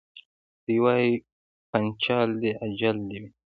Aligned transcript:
دی 0.65 0.75
وايي 0.83 1.11
پنچال 1.71 2.29
دي 2.41 2.51
اجل 2.65 2.97
دي 3.09 3.17
وي 3.21 3.29